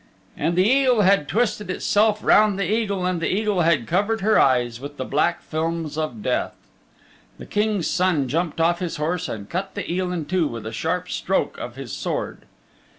And 0.35 0.55
the 0.55 0.67
eel 0.67 1.01
had 1.01 1.27
twisted 1.27 1.69
itself 1.69 2.23
round 2.23 2.57
the 2.57 2.65
eagle, 2.65 3.05
and 3.05 3.21
the 3.21 3.31
eagle 3.31 3.61
had 3.61 3.85
covered 3.85 4.21
her 4.21 4.39
eyes 4.39 4.79
with 4.79 4.97
the 4.97 5.05
black 5.05 5.43
films 5.43 5.95
of 5.95 6.23
death. 6.23 6.55
The 7.37 7.45
King's 7.45 7.85
Son 7.85 8.27
jumped 8.27 8.59
off 8.59 8.79
his 8.79 8.95
horse 8.95 9.29
and 9.29 9.47
cut 9.47 9.75
the 9.75 9.87
eel 9.91 10.11
in 10.11 10.25
two 10.25 10.47
with 10.47 10.65
a 10.65 10.71
sharp 10.73 11.07
stroke 11.11 11.55
of 11.59 11.75
his 11.75 11.93
sword. 11.93 12.47